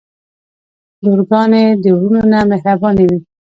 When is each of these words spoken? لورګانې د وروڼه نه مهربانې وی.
لورګانې 1.03 1.63
د 1.81 1.85
وروڼه 1.95 2.21
نه 2.31 2.39
مهربانې 2.51 3.03
وی. 3.09 3.19